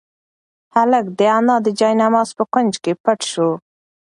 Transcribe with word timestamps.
هلک 0.75 1.05
د 1.19 1.19
انا 1.37 1.55
د 1.65 1.67
جاینماز 1.79 2.29
په 2.37 2.43
کونج 2.53 2.73
کې 2.83 2.91
پټ 3.03 3.19
شو. 3.31 3.49